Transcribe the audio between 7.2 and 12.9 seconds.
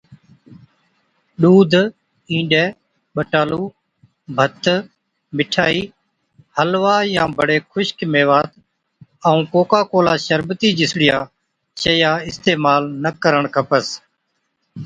بڙي خُشڪ ميوات ائُون ڪوڪا ڪولا شربتِي جِسڙِيا شئِيا اِستعمال